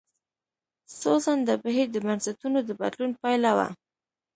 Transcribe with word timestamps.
خوځنده 0.95 1.53
بهیر 1.63 1.87
د 1.91 1.97
بنسټونو 2.05 2.59
د 2.67 2.69
بدلون 2.81 3.11
پایله 3.21 3.51
وه. 3.57 3.67